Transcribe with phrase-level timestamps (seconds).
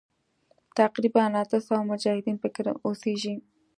[0.79, 3.35] تقریباً اته سوه مجاهدین پکې اوسیږي.